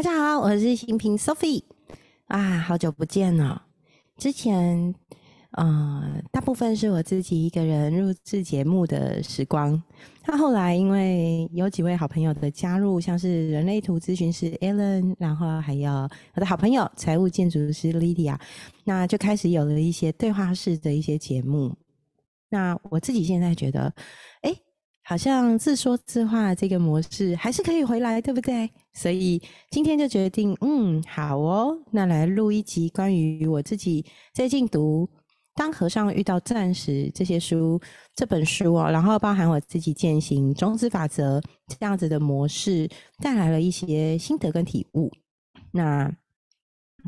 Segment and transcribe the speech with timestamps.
[0.00, 1.62] 大家好，我是新平 Sophie
[2.28, 3.66] 啊，好久不见了。
[4.16, 4.94] 之前，
[5.50, 9.82] 呃，大部分是我自己一个人录制节目的时光。
[10.26, 18.40] 那后来因为有几位好朋友的加入，像是人类图咨询师 Alan，然后还有我的好朋友财务建筑师 Lydia，
[18.84, 21.76] 那就开始有了一些对话式的一些节目。
[22.48, 23.92] 那我自己现在觉得，
[24.40, 24.56] 哎。
[25.02, 28.70] 好像自说自话这个模式还是可以回来，对不对？
[29.00, 29.40] 所以
[29.70, 34.04] 今天就决定，嗯，好哦，那来录一集关于我自己
[34.34, 35.06] 最近读
[35.54, 37.80] 《当和尚遇到钻石》这些书
[38.14, 42.86] 这本书哦，然后包含我自己践行种子法则这样子的模式，
[43.22, 45.10] 带来了一些心得跟体悟。
[45.72, 46.14] 那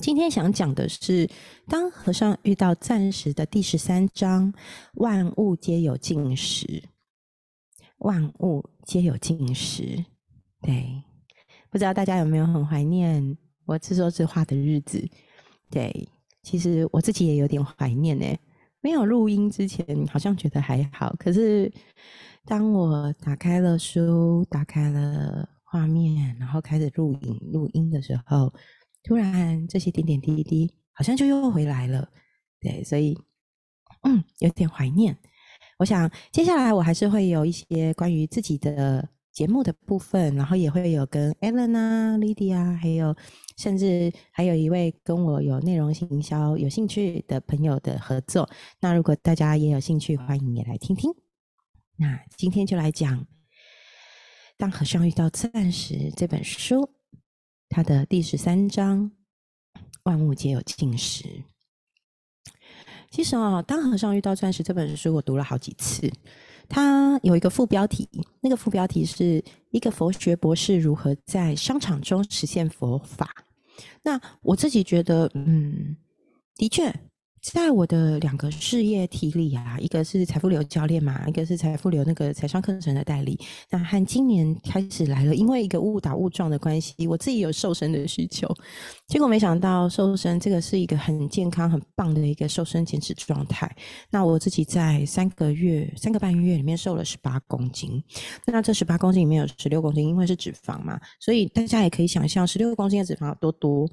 [0.01, 1.27] 今天想讲的是
[1.69, 4.51] 《当和尚遇到钻石》的第十三章：
[4.95, 6.85] 万物皆有尽时。
[7.99, 10.07] 万物皆有尽时，
[10.63, 11.03] 对，
[11.73, 15.03] 不知道大家有没有很怀念我自说自话的日子？
[15.71, 16.07] 对，
[16.43, 18.27] 其实我自己也有点怀念呢。
[18.83, 21.73] 没有录音之前，好像觉得还好，可是
[22.45, 28.53] 当我打开了书，打开了画面，然后开始录影录音的时候，
[29.05, 32.07] 突然这些点点滴滴好像就又回来了。
[32.61, 33.19] 对，所以
[34.03, 35.17] 嗯，有点怀念。
[35.79, 43.17] 我想接下来我还是会有一些关于自己的节目的部分，然后也会有跟 Ellen 啊、Lydia，还有
[43.57, 48.49] 甚至还有一位跟我有内容行销有兴趣的朋友的合作。
[48.81, 51.11] 那如果大家也有兴趣，欢迎也来听听。
[51.97, 53.21] 那今天就来讲
[54.59, 56.91] 《当和尚遇到钻石》这本书，
[57.71, 59.13] 它的第十三章：
[60.03, 61.43] 万物皆有尽时。
[63.11, 66.13] 其实啊，《当和尚遇到钻石》这本书我读了好几次。
[66.69, 68.09] 它有一个副标题，
[68.41, 73.29] 那个副标题是一个佛学博士如何在商场中实现佛法。
[74.03, 75.97] 那我自己觉得，嗯，
[76.57, 76.93] 的确。
[77.43, 83.37] 在我的两个事业体里啊，一个是财富流教练嘛，一个是财富流那个财商课程的代理。
[83.69, 88.49] 那和今年开始来了，因为一个误打误撞的关系，我自己有瘦身的需求，
[89.09, 93.69] 结果没想到瘦身这个是一个很健康、很棒的一个瘦身减脂状态。
[94.09, 98.01] 那我自己在三个月、三个半月里面瘦了十八公斤。
[98.47, 103.91] 那这十八公斤里面有十六公斤，因为是脂肪嘛，所以大家也可以想象十六公斤的脂肪有多多。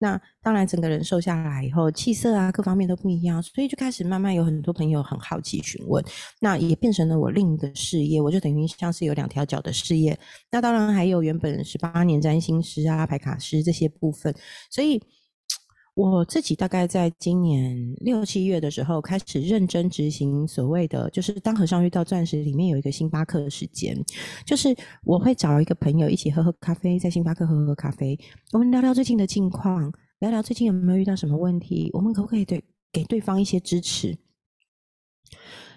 [0.00, 6.04] 那当然，整个人瘦下来以后，气色啊，各方面都不一样，所以就开始慢慢有很多朋友很好奇询问，
[6.40, 10.18] 那也变成了我另一个事业，我就等于像是有两条脚的事业。
[10.50, 14.34] 那当然还有原本十八年占星师啊、排卡师这些部分，
[14.70, 15.00] 所以。
[15.94, 23.96] 我自己大概在今年六七月的时候开始认真执行所谓的，就是当和尚遇到钻石里面有一个星巴克的时间，
[24.46, 24.74] 就是
[25.04, 28.18] 我会找一个朋友一起喝喝咖啡，在星巴克喝喝咖啡，
[28.52, 32.62] 我们聊聊最近的近况，聊聊最近有没有遇到什么问题，我们可不可以对
[32.92, 34.16] 给对方一些支持？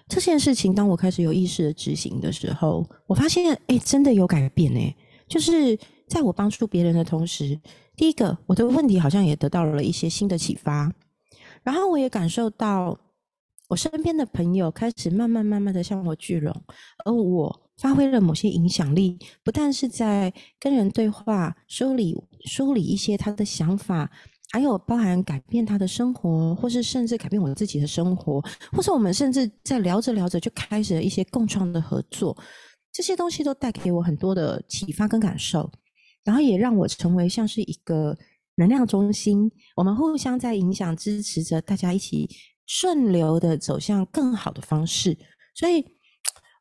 [0.08, 4.94] 这件事情当我开始有意识的执行的时候，我发现哎，真的有改变哎，
[5.26, 5.76] 就是
[6.08, 7.60] 在我帮助别人的同时。
[7.96, 10.92] 第一个，我的问题好像也得到了一些新的启发，
[11.62, 12.98] 然后我也感受到
[13.68, 16.54] 我身边的朋友开始慢慢慢慢的向我聚拢，
[17.04, 24.10] 而我发挥了某些影响力，不但是在跟人对话、梳理梳理一些他的想法，
[24.50, 28.40] 还有包含改变他的生活，或是甚至改变我自己的生活，
[28.72, 32.36] 或是我们甚至在聊着聊着就开始了一些共创的合作，
[32.92, 35.70] 这些东西都带给我很多的启发跟感受。
[36.24, 38.16] 然后也让我成为像是一个
[38.56, 42.28] 能量中心，我们互相在影响、支持着大家一起
[42.66, 45.16] 顺流的走向更好的方式。
[45.54, 45.84] 所以，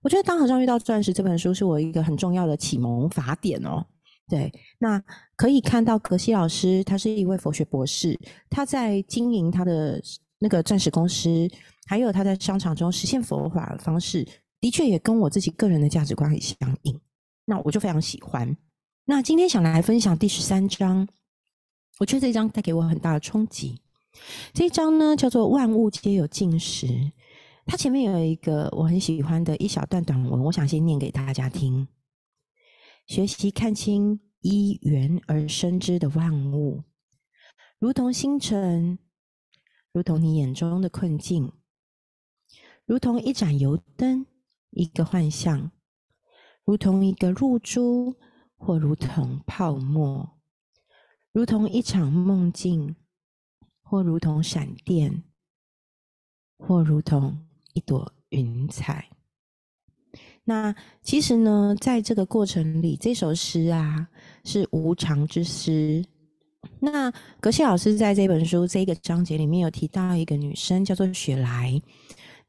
[0.02, 3.86] 我觉得《当和尚遇到钻石》这本书是我一个很重要的启蒙法典哦。
[4.28, 5.02] 对，那
[5.36, 8.20] 可以看到格西老师，他是一位佛学博士，
[8.50, 10.02] 他在经营他的
[10.40, 11.48] 那个钻石公司，
[11.86, 14.28] 还有他在商场中实现佛法的方式，
[14.60, 17.00] 的确也跟我自己个人的价值观很相应。
[17.46, 18.56] 那我就非常喜欢。
[19.06, 21.06] 那今天想来分享第十三章，
[22.00, 23.82] 我觉得这一章带给我很大的冲击。
[24.54, 27.12] 这一章呢叫做“万物皆有尽时”，
[27.68, 31.86] 它前面有一个我很喜欢的一小段短文，我想先念给大家听。
[33.06, 36.84] 学习看清依缘而生之的万物，
[37.80, 39.00] 如同星辰，
[39.92, 41.52] 如同你眼中的困境，
[42.86, 44.26] 如同一盏油灯，
[44.70, 45.72] 一个幻象，
[46.64, 48.16] 如同一个露珠。
[48.66, 50.38] 或如同泡沫，
[51.34, 52.96] 如同一场梦境；
[53.82, 55.22] 或如同闪电；
[56.58, 59.10] 或如同一朵云彩。
[60.46, 64.08] 那其实呢，在这个过程里，这首诗啊，
[64.46, 66.06] 是无常之诗。
[66.80, 67.12] 那
[67.42, 71.82] 格西老师在这本书这个章节里面有提到一个女生叫做雪莱。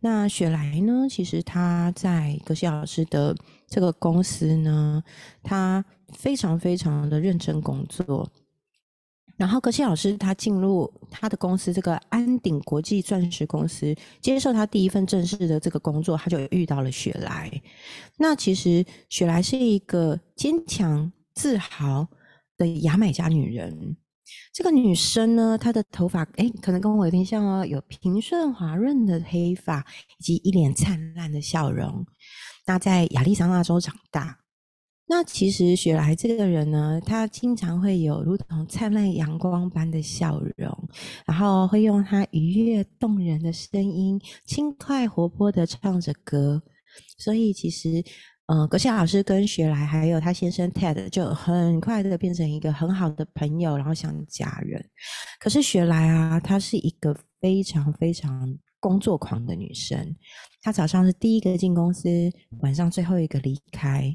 [0.04, 3.34] 那雪莱呢，其实她在格西老师的
[3.66, 5.02] 这个公司呢，
[5.42, 8.30] 她非常非常的认真工作。
[9.38, 17.50] 然后格西老师他进入他的公司这个安鼎国际钻石公司，接受他第一份正式的这个工作，他就遇到了雪莱。
[18.18, 22.06] 那其实雪莱是一个坚强、自豪
[22.58, 23.96] 的牙买加女人。
[24.52, 29.84] 这个女生呢，她的头发哎，可能跟我有点像哦，有平顺滑润的黑发，
[30.18, 32.06] 以及一脸灿烂的笑容。
[32.66, 34.38] 那在亚利桑那州长大。
[35.06, 40.88] 那其实雪莱这个人呢，她经常会有如同灿烂阳光般的笑容，
[41.26, 46.62] 然后会用她愉悦动人的声音，轻快活泼的唱着歌。
[47.18, 48.02] 所以其实。
[48.46, 54.84] 嗯，格夏老师跟雪莱还有他先生 Ted 就很快的变成一个很好的朋友，然后像家人。
[55.40, 60.14] 可是雪莱啊，她是一个非常非常工作狂的女生。
[60.60, 62.06] 她早上是第一个进公司，
[62.60, 64.14] 晚上最后一个离开。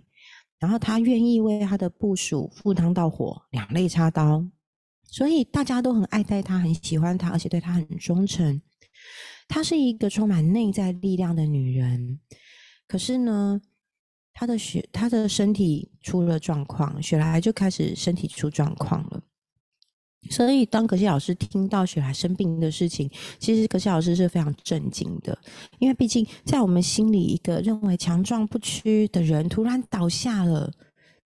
[0.60, 4.46] 然后她愿意为她的部署赴汤蹈火，两肋插刀。
[5.06, 8.62] 所以大家都很爱戴她，很喜欢她，而且对她很忠诚。
[9.48, 12.20] 她是一个充满内在力量的女人。
[12.88, 13.60] 可是呢？
[14.40, 19.22] 他的血，他的身体出了状况，雪莱就开始身体出状况了。
[20.30, 25.38] 所以，当格西老师听到雪莱生病的事情，其实格西老师是非常震惊的，
[25.80, 30.72] 因为毕竟在我们心里，一个认为强壮不屈的人突然倒下了，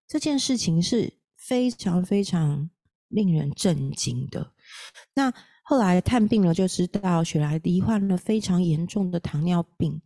[0.07, 2.68] 这件事情是非常非常
[3.10, 4.54] 令人震惊的。
[5.13, 5.31] 那
[5.62, 10.01] 后来探病了，就知道雪莱罹患了非常严重的糖尿病。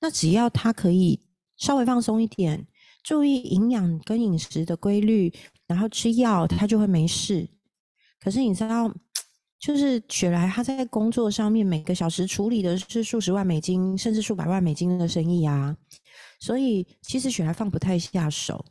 [0.00, 1.18] 那只要他可以。
[1.60, 2.66] 稍微放松一点，
[3.04, 5.32] 注意营养跟饮食的规律，
[5.68, 7.48] 然后吃药，他就会没事。
[8.18, 8.92] 可是你知道，
[9.60, 15.76] 就是雪莱他在工作上面每个小时处理的是数十万美金，甚至数百万美金的生意啊，
[16.40, 18.64] 所以其实雪莱放不太下手。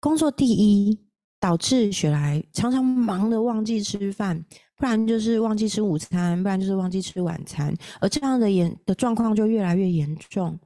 [0.00, 0.98] 工作第一，
[1.38, 4.42] 导致雪莱常常忙的忘记吃饭，
[4.76, 10.58] 不然就是忘记吃午餐，不然就是忘记吃晚餐，而这样的严的状况就越来越严重。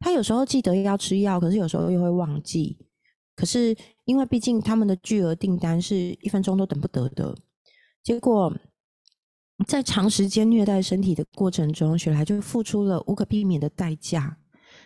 [0.00, 2.78] 他有时候记得要吃药，可是有时候又会忘记。
[3.34, 7.36] 可是因为毕竟他们的巨额订单是一分钟都等不得的，
[8.02, 8.56] 结果
[9.66, 14.38] 在长时间虐待身体的过程中，雪莱就付出了无可避免的代价。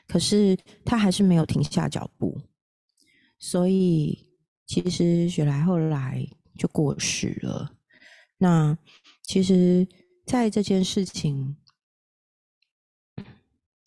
[0.08, 2.40] 可是他还是没有停下脚步，
[3.38, 4.26] 所以
[4.66, 6.26] 其实雪莱后来
[6.58, 7.74] 就过世了。
[8.38, 8.76] 那
[9.22, 9.86] 其实，
[10.26, 11.56] 在这件事情。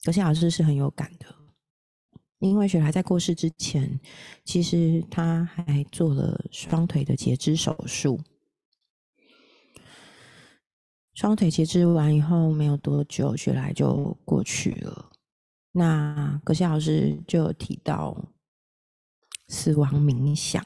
[0.05, 1.25] 葛西老师是很有感的，
[2.37, 3.99] 因为雪莱在过世之前，
[4.43, 8.21] 其实他还做了双腿的截肢手术。
[11.15, 15.11] 双腿截肢完以后，没有多久，雪莱就过去了。
[15.71, 18.15] 那葛西老师就有提到
[19.47, 20.63] 死亡冥想。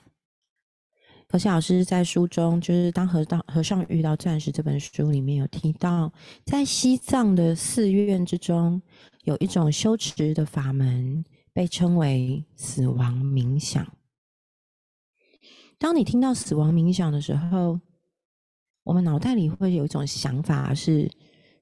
[1.31, 6.12] 何西老师在书中，就是当和尚和尚遇到钻石这本书里面有提到，
[6.44, 8.81] 在西藏的寺院之中。
[9.26, 11.24] 有一种修持的法门，
[11.54, 13.86] 被称为死亡冥想。
[15.77, 17.80] 当你听到死亡冥想的时候，
[18.84, 21.12] 我们脑袋里会有一种想法，是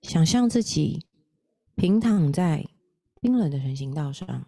[0.04, 1.06] 想象自己
[1.76, 2.66] 平躺在
[3.20, 4.48] 冰冷的人行道上，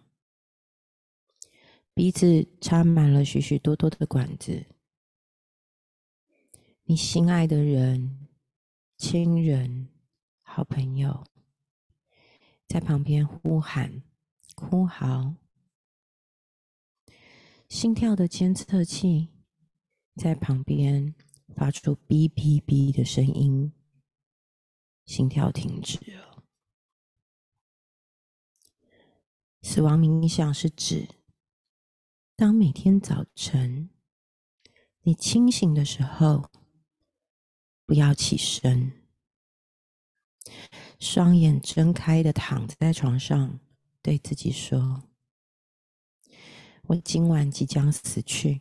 [1.92, 4.64] 鼻子插满了许许多多的管子，
[6.90, 8.26] 你心爱的人、
[8.96, 9.90] 亲人、
[10.42, 11.24] 好朋友。
[12.66, 14.02] 在旁边呼喊、
[14.56, 15.36] 哭嚎，
[17.68, 19.28] 心跳的监测器
[20.16, 21.14] 在旁边
[21.54, 23.72] 发出“哔哔哔”的声音，
[25.06, 26.42] 心跳停止了。
[29.62, 31.08] 死亡冥想是指，
[32.34, 33.90] 当每天早晨
[35.02, 36.50] 你清醒的时候，
[37.90, 38.92] 不要起身。
[41.00, 43.58] 双眼睁开的躺在床上，
[44.00, 45.02] 对自己说
[46.86, 48.60] ：“我今晚即将死去，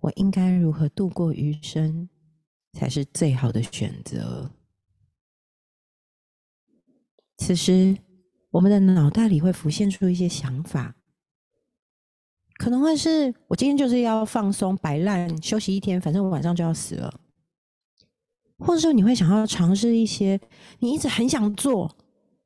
[0.00, 2.08] 我应该如何度过余生
[2.72, 4.50] 才是最好的选择？”
[7.36, 7.98] 此时，
[8.52, 10.96] 我们的脑袋里会浮现出一些想法，
[12.58, 17.20] 可能会是我今天就是要放松、摆烂、休息一天，反正我晚上就要死了。
[18.58, 20.40] 或者说，你会想要尝试一些
[20.80, 21.96] 你一直很想做，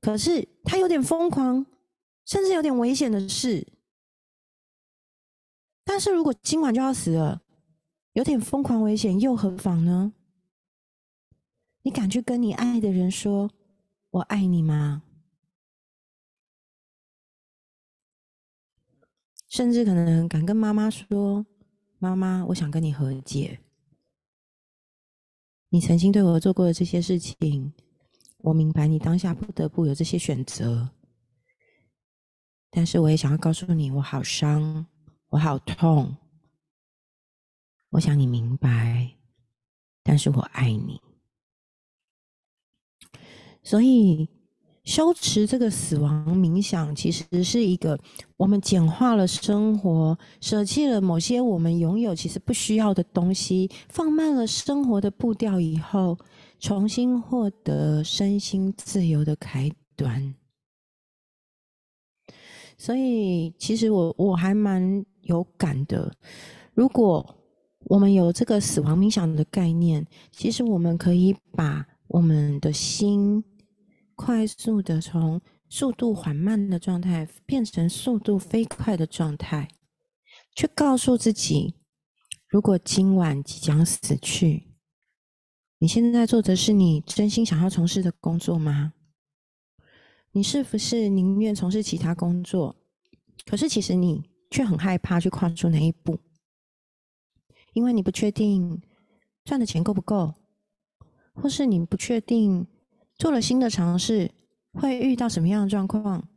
[0.02, 1.64] 可是它有点疯狂，
[2.26, 3.66] 甚至有点危险的事。
[5.84, 7.40] 但是如果今晚就要死了，
[8.12, 10.12] 有点疯狂危险，又何妨呢？
[11.82, 13.50] 你敢去跟你爱的人说
[14.10, 15.02] “我爱你”吗？
[19.52, 21.44] 甚至可能敢跟妈妈说
[22.00, 23.60] ：“妈妈，我想跟你和解。
[25.68, 27.70] 你曾经对我做过的这些事情，
[28.38, 30.88] 我明白你当下不得不有这些选择。
[32.70, 34.86] 但是我也想要告诉你，我好伤，
[35.28, 36.16] 我好痛。
[37.90, 39.18] 我想你明白，
[40.02, 40.98] 但是我爱你。”
[43.62, 44.26] 所以，
[44.84, 47.96] 修持这个死亡冥想，其实是一个
[48.36, 56.18] 我们简化了生活，舍弃了某些我们拥有其实不需要的东西，放慢了生活的步调以后，
[56.58, 60.34] 重新获得身心自由的开端。
[62.76, 66.12] 所以，其实我我还蛮有感的。
[66.74, 67.36] 如果
[67.84, 73.44] 我们有这个死亡冥想的概念，其实我们可以把我们的心。
[74.24, 79.68] 快速的从速度缓慢的状态变成速度飞快的状态，
[80.54, 81.74] 去告诉自己：
[82.46, 84.76] 如果今晚即将死去，
[85.78, 88.92] 你现在做的是你真心想要从事的工作吗？
[90.30, 92.76] 你是不是宁愿从事其他工作？
[93.44, 96.20] 可是其实你却很害怕去跨出那一步，
[97.72, 98.80] 因为你不确定
[99.44, 100.34] 赚的钱够不够，
[101.34, 102.68] 或是你不确定。
[103.22, 104.28] 做了新的尝试，
[104.72, 106.28] 会遇到什么样的状况？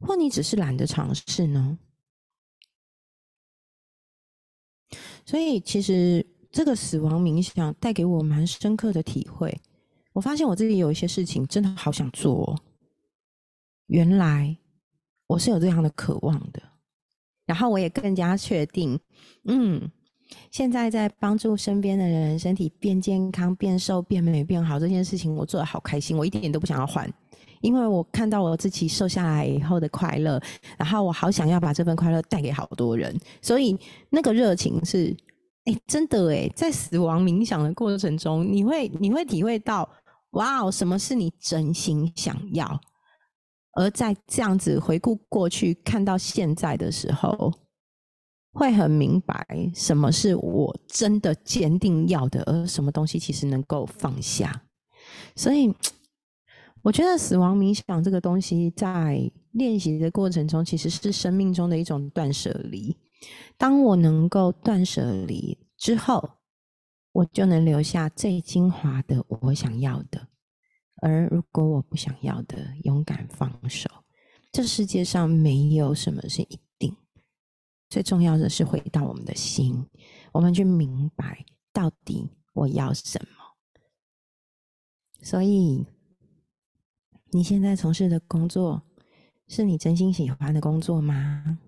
[0.00, 1.78] 或你只是懒得尝试呢？
[5.24, 9.56] 所以，其实这个死亡冥想带给我蛮深刻的体会。
[10.12, 12.58] 我发现我自己有一些事情真的好想做，
[13.86, 14.58] 原来
[15.28, 16.60] 我是有这样的渴望的。
[17.46, 18.98] 然后，我也更加确定，
[19.44, 19.88] 嗯。
[20.50, 27.12] 现在在帮助身边的人身体变健康、变瘦、变美、变好这件事情，我做的好开心，我一点都不想要换，
[27.60, 30.40] 因为我看到我自己瘦下来以后的快乐，
[30.78, 33.76] 然后我好想要把这份快乐带给好多人，所以
[34.10, 35.16] 那个热情是，
[35.64, 39.88] 哎，真的哎，在死亡冥想的过程中，你会你会体会到，
[40.32, 42.80] 哇，什么是你真心想要，
[43.74, 47.52] 而在这样子回顾过去，看到现在的时候。
[48.54, 49.44] 会很明白
[49.74, 54.62] 什么是我真的坚定要的，而什么东西其实能够放下。
[55.34, 55.74] 所以，
[56.82, 62.96] 我觉得死亡冥想这个东西在练习的过程中，其实是生命中的一种断舍离。
[63.58, 66.30] 当我能够断舍离之后，
[67.12, 70.28] 我就能留下最精华的我想要的。
[71.02, 73.90] 而如果我不想要的，勇敢放手。
[74.52, 76.58] 这世界上没有什么是一。
[77.94, 79.86] 最重要的是回到我们的心，
[80.32, 83.28] 我们去明白到底我要什么。
[85.22, 85.86] 所以，
[87.30, 88.82] 你现在从事的工作
[89.46, 91.60] 是你真心喜欢的工作吗？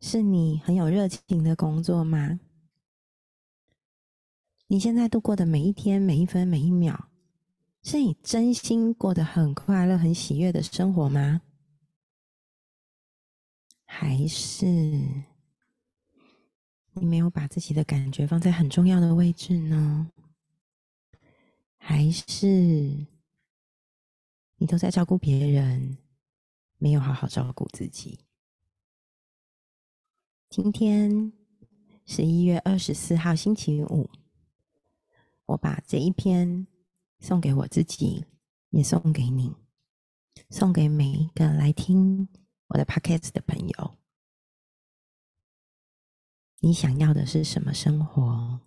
[0.00, 2.40] 是你很有热情的工作吗？
[4.68, 7.10] 你现在度过的每一天、每一分、每一秒，
[7.82, 11.42] 是你真心过得很快乐、很喜悦的生活吗？
[13.96, 14.56] 还是
[16.94, 20.10] 你没有把自己的感觉放在很重要的位置呢？
[21.76, 23.06] 还是
[24.56, 25.96] 你都在照顾别人，
[26.76, 28.18] 没有好好照顾自己？
[30.50, 31.32] 今天
[32.04, 34.10] 十一月二十四号星期五，
[35.46, 36.66] 我把这一篇
[37.20, 38.24] 送给我自己，
[38.70, 39.54] 也送给你，
[40.50, 42.28] 送给每一个来听。
[42.74, 43.96] 我的 Pockets 的朋友，
[46.58, 48.60] 你想要的是什么生活？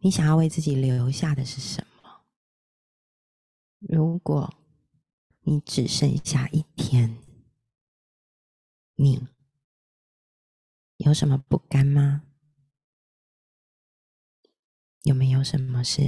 [0.00, 2.26] 你想要为自己留下的是什么？
[3.78, 4.54] 如果
[5.40, 7.22] 你只剩下一天，
[8.96, 9.26] 你
[10.98, 12.22] 有什么不甘吗？
[15.04, 16.02] 有没有什么是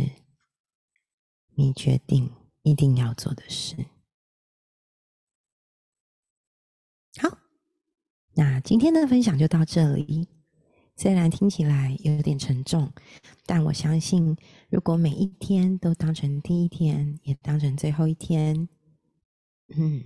[1.54, 3.86] 你决定一定要做的事？
[8.38, 10.28] 那今天的分享就到这里。
[10.94, 12.92] 虽然听起来有点沉重，
[13.44, 14.36] 但我相信，
[14.68, 18.68] 如果每一天都当成第一天，也当成最后一天，
[19.76, 20.04] 嗯，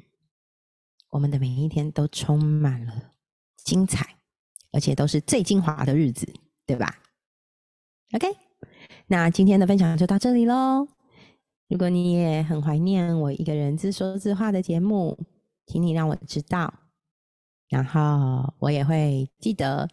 [1.11, 3.13] 我们的每一天都充满了
[3.65, 4.17] 精彩，
[4.71, 6.27] 而且都是最精华的日子，
[6.65, 7.03] 对吧
[8.15, 8.29] ？OK，
[9.09, 10.89] 那今天的分享就到这里喽。
[11.69, 15.19] 如果你也很怀念我一个人自说自话的节目，
[15.67, 16.82] 请你让我知道。
[17.73, 19.89] 然后我也会记得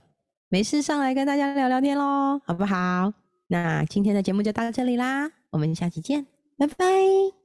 [0.50, 3.14] 没事上来跟大家聊聊天喽，好不好？
[3.48, 7.39] 那今天的节目就到这里啦，我们下期见，拜拜。